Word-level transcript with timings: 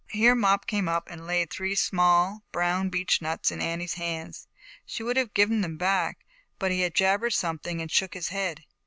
Here 0.09 0.33
Mop 0.33 0.65
came 0.65 0.89
up 0.89 1.11
and 1.11 1.27
laid 1.27 1.51
three 1.51 1.75
small, 1.75 2.41
brown 2.51 2.89
beech 2.89 3.21
nuts 3.21 3.51
in 3.51 3.61
Annie's 3.61 3.93
hands. 3.93 4.47
She 4.83 5.03
would 5.03 5.15
have 5.15 5.35
given 5.35 5.61
them 5.61 5.77
back, 5.77 6.25
but 6.57 6.71
he 6.71 6.89
jabbered 6.89 7.33
something 7.33 7.79
and 7.81 7.91
shook 7.91 8.15
his 8.15 8.29
head. 8.29 8.63